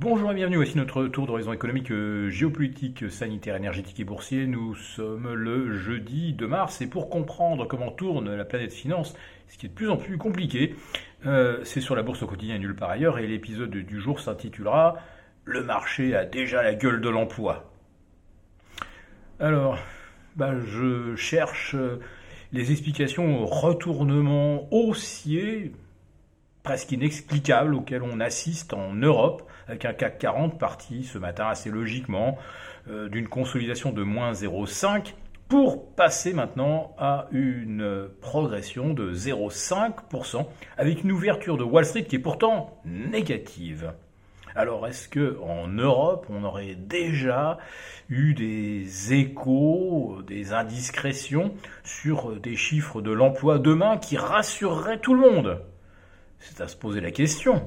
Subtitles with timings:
[0.00, 4.46] Bonjour et bienvenue, voici notre tour d'horizon économique, euh, géopolitique, sanitaire, énergétique et boursier.
[4.46, 9.14] Nous sommes le jeudi de mars et pour comprendre comment tourne la planète finance,
[9.46, 10.74] ce qui est de plus en plus compliqué,
[11.26, 14.96] euh, c'est sur la bourse au quotidien nulle part ailleurs et l'épisode du jour s'intitulera
[15.44, 17.70] Le marché a déjà la gueule de l'emploi.
[19.38, 19.78] Alors,
[20.34, 22.00] bah, je cherche euh,
[22.52, 25.72] les explications au retournement haussier
[26.62, 31.70] presque inexplicable auquel on assiste en Europe, avec un CAC 40 parti ce matin assez
[31.70, 32.38] logiquement
[32.88, 35.14] euh, d'une consolidation de moins 0,5
[35.48, 40.46] pour passer maintenant à une progression de 0,5%
[40.76, 43.92] avec une ouverture de Wall Street qui est pourtant négative.
[44.54, 47.58] Alors est-ce que en Europe on aurait déjà
[48.08, 51.54] eu des échos, des indiscrétions
[51.84, 55.62] sur des chiffres de l'emploi demain qui rassureraient tout le monde?
[56.40, 57.62] C'est à se poser la question.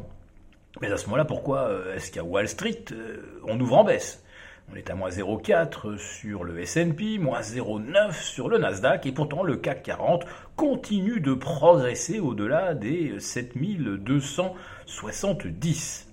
[0.81, 4.23] Mais à ce moment-là, pourquoi euh, est-ce qu'à Wall Street, euh, on ouvre en baisse?
[4.71, 9.43] On est à moins 0,4 sur le S&P, moins 0,9 sur le Nasdaq, et pourtant
[9.43, 10.25] le CAC 40
[10.55, 16.07] continue de progresser au-delà des 7270.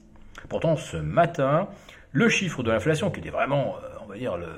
[0.49, 1.69] Pourtant, ce matin,
[2.13, 4.49] le chiffre de l'inflation, qui était vraiment, euh, on va dire, le,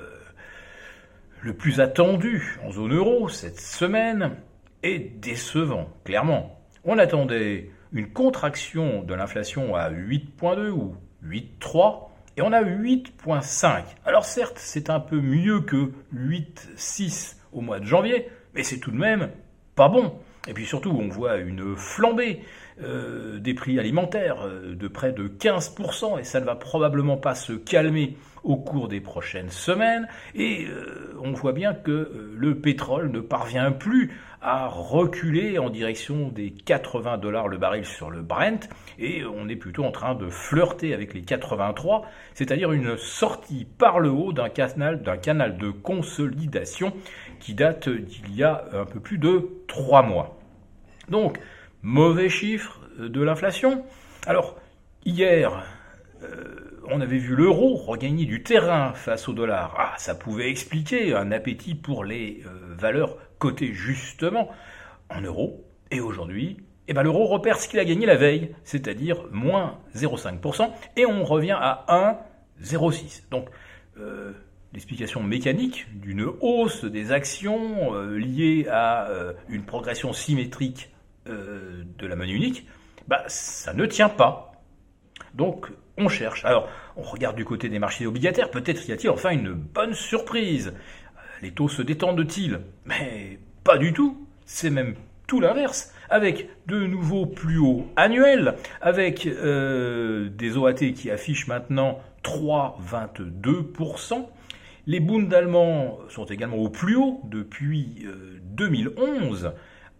[1.41, 4.37] le plus attendu en zone euro cette semaine,
[4.81, 6.59] est décevant, clairement.
[6.83, 13.83] On attendait une contraction de l'inflation à 8,2 ou 8,3 et on a 8,5.
[14.05, 18.91] Alors certes, c'est un peu mieux que 8,6 au mois de janvier, mais c'est tout
[18.91, 19.29] de même
[19.75, 20.13] pas bon.
[20.47, 22.41] Et puis surtout, on voit une flambée
[22.81, 27.35] euh, des prix alimentaires euh, de près de 15%, et ça ne va probablement pas
[27.35, 30.07] se calmer au cours des prochaines semaines.
[30.33, 36.29] Et euh, on voit bien que le pétrole ne parvient plus à reculer en direction
[36.29, 40.29] des 80 dollars le baril sur le Brent, et on est plutôt en train de
[40.29, 45.69] flirter avec les 83, c'est-à-dire une sortie par le haut d'un canal, d'un canal de
[45.69, 46.91] consolidation
[47.39, 50.39] qui date d'il y a un peu plus de 3 mois.
[51.09, 51.37] Donc,
[51.83, 53.83] mauvais chiffre de l'inflation.
[54.25, 54.57] Alors,
[55.05, 55.65] hier,
[56.23, 59.75] euh, on avait vu l'euro regagner du terrain face au dollar.
[59.77, 64.49] Ah, ça pouvait expliquer un appétit pour les euh, valeurs côté justement
[65.09, 65.65] en euros.
[65.91, 66.57] Et aujourd'hui,
[66.87, 71.25] eh ben, l'euro repère ce qu'il a gagné la veille, c'est-à-dire moins 0,5%, et on
[71.25, 72.17] revient à
[72.61, 73.29] 1,06.
[73.29, 73.49] Donc,
[73.99, 74.31] euh,
[74.71, 79.07] l'explication mécanique d'une hausse des actions liée à
[79.47, 80.92] une progression symétrique
[81.25, 82.67] de la monnaie unique,
[83.07, 84.51] bah, ça ne tient pas.
[85.33, 86.45] Donc, on cherche.
[86.45, 90.73] Alors, on regarde du côté des marchés obligataires, peut-être y a-t-il enfin une bonne surprise
[91.43, 92.59] les taux se détendent-ils?
[92.85, 94.27] Mais pas du tout.
[94.45, 94.95] C'est même
[95.27, 102.01] tout l'inverse, avec de nouveaux plus hauts annuels, avec euh, des OAT qui affichent maintenant
[102.23, 104.27] 3,22%.
[104.85, 108.05] Les Bundes allemands sont également au plus haut depuis
[108.43, 109.51] 2011 euh,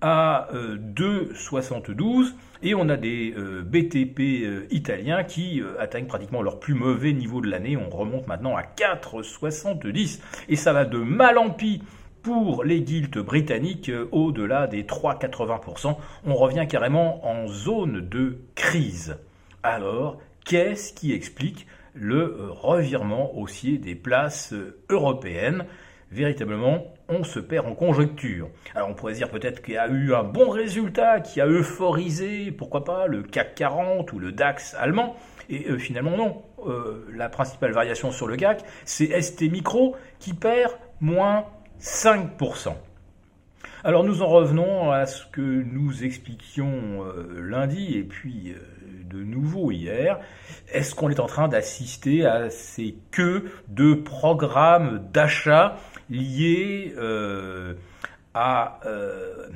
[0.04, 2.32] à 2,72 euh,
[2.62, 7.40] et on a des euh, BTP euh, italiens qui atteignent pratiquement leur plus mauvais niveau
[7.40, 7.78] de l'année.
[7.78, 10.20] On remonte maintenant à 4,70
[10.50, 11.82] et ça va de mal en pis
[12.22, 15.96] pour les guildes britanniques au-delà des 3,80%.
[16.26, 19.18] On revient carrément en zone de crise.
[19.62, 24.54] Alors, qu'est-ce qui explique le revirement haussier des places
[24.90, 25.66] européennes?
[26.14, 28.50] Véritablement, on se perd en conjecture.
[28.76, 32.52] Alors on pourrait dire peut-être qu'il y a eu un bon résultat qui a euphorisé,
[32.52, 35.16] pourquoi pas, le CAC 40 ou le DAX allemand,
[35.50, 36.44] et euh, finalement non.
[36.66, 41.46] Euh, la principale variation sur le CAC, c'est ST Micro qui perd moins
[41.82, 42.74] 5%.
[43.86, 48.56] Alors nous en revenons à ce que nous expliquions euh, lundi et puis
[49.14, 50.20] de nouveau hier.
[50.72, 55.76] Est-ce qu'on est en train d'assister à ces queues de programmes d'achat
[56.10, 57.74] lié euh,
[58.34, 59.50] à, euh,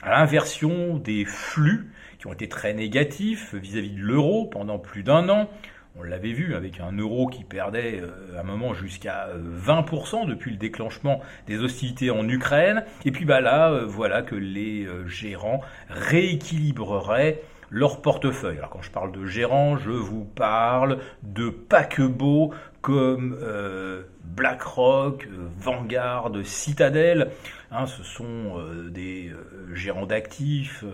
[0.00, 5.28] à l'inversion des flux qui ont été très négatifs vis-à-vis de l'euro pendant plus d'un
[5.28, 5.50] an.
[5.98, 10.50] On l'avait vu avec un euro qui perdait euh, à un moment jusqu'à 20% depuis
[10.50, 12.84] le déclenchement des hostilités en Ukraine.
[13.04, 15.60] Et puis bah là, voilà que les gérants
[15.90, 17.42] rééquilibreraient
[17.72, 18.58] leur portefeuille.
[18.58, 22.52] Alors quand je parle de gérants, je vous parle de paquebots
[22.82, 25.26] comme euh, BlackRock,
[25.58, 27.30] Vanguard, Citadel.
[27.70, 30.84] Hein, ce sont euh, des euh, gérants d'actifs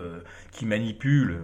[0.51, 1.39] qui manipulent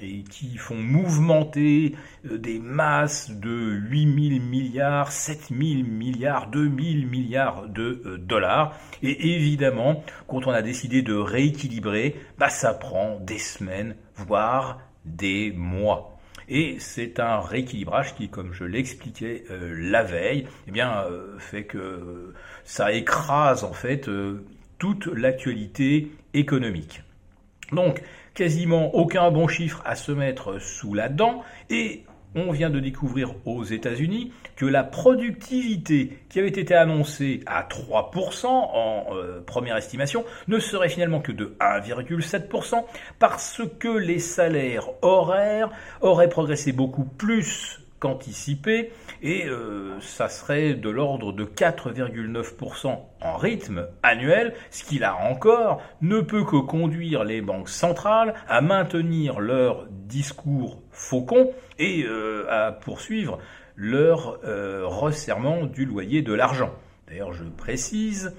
[0.00, 1.94] et qui font mouvementer
[2.24, 8.78] des masses de 8000 milliards, 7000 milliards, 2000 milliards de dollars.
[9.02, 15.52] Et évidemment, quand on a décidé de rééquilibrer, bah, ça prend des semaines, voire des
[15.52, 16.18] mois.
[16.48, 21.64] Et c'est un rééquilibrage qui, comme je l'expliquais euh, la veille, eh bien, euh, fait
[21.64, 22.32] que
[22.64, 24.08] ça écrase en fait
[24.78, 27.02] toute l'actualité économique.
[27.72, 28.02] Donc,
[28.34, 31.42] quasiment aucun bon chiffre à se mettre sous la dent.
[31.70, 32.04] Et
[32.36, 38.46] on vient de découvrir aux États-Unis que la productivité qui avait été annoncée à 3%
[38.46, 42.84] en euh, première estimation ne serait finalement que de 1,7%
[43.18, 45.70] parce que les salaires horaires
[46.02, 53.86] auraient progressé beaucoup plus qu'anticipé et euh, ça serait de l'ordre de 4,9% en rythme
[54.02, 59.86] annuel, ce qui là encore ne peut que conduire les banques centrales à maintenir leur
[59.90, 63.38] discours faucon et euh, à poursuivre
[63.76, 66.70] leur euh, resserrement du loyer de l'argent.
[67.08, 68.34] D'ailleurs, je précise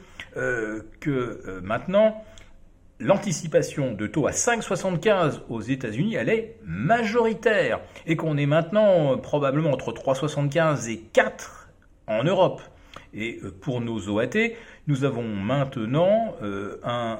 [0.99, 2.23] que maintenant,
[2.99, 9.17] l'anticipation de taux à 5,75 aux États-Unis, elle est majoritaire et qu'on est maintenant euh,
[9.17, 11.69] probablement entre 3,75 et 4
[12.07, 12.61] en Europe.
[13.13, 14.53] Et euh, pour nos OAT,
[14.87, 17.19] nous avons maintenant euh, un,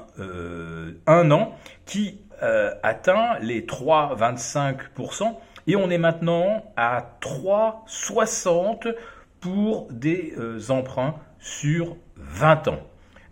[1.06, 2.20] un, an qui
[2.82, 5.34] atteint les 3,25%
[5.66, 8.94] et on est maintenant à 3,60
[9.40, 10.34] pour des
[10.70, 12.78] emprunts sur 20 ans.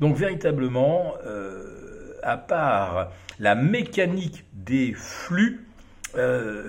[0.00, 1.14] Donc véritablement,
[2.22, 5.66] à part la mécanique des flux,
[6.16, 6.68] euh,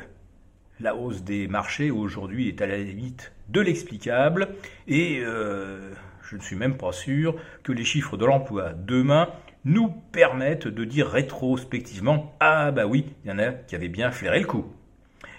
[0.80, 4.50] la hausse des marchés aujourd'hui est à la limite de l'explicable
[4.88, 5.92] et euh,
[6.22, 9.30] je ne suis même pas sûr que les chiffres de l'emploi demain
[9.66, 14.12] nous permettent de dire rétrospectivement Ah bah oui, il y en a qui avaient bien
[14.12, 14.66] flairé le coup.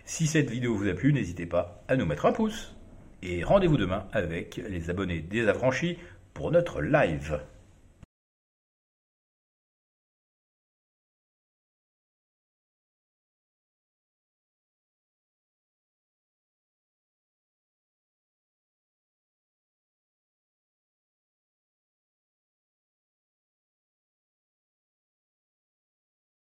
[0.04, 2.74] Si cette vidéo vous a plu, n'hésitez pas à nous mettre un pouce.
[3.22, 5.98] Et rendez-vous demain avec les abonnés des affranchis
[6.34, 7.40] pour notre live.